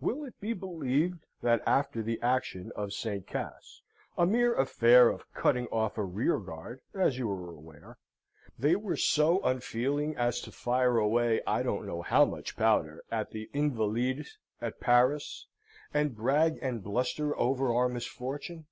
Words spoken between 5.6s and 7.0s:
off a rearguard,